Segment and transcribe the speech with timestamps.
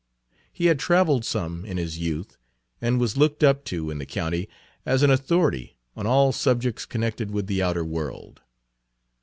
[0.51, 2.35] He had traveled some in his youth,
[2.81, 4.49] and was looked up to in the county
[4.83, 8.41] as an authority on all subjects connected with the outer world.